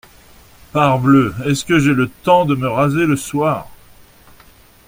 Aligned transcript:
Parbleu! 0.73 1.31
est-ce 1.45 1.63
que 1.63 1.77
j’ai 1.77 1.93
le 1.93 2.09
temps 2.09 2.45
de 2.45 2.55
me 2.55 2.67
raser 2.67 3.05
le 3.05 3.15
soir? 3.15 3.67